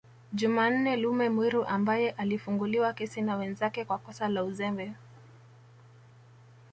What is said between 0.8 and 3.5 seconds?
Lume Mwiru ambaye alifunguliwa kesi na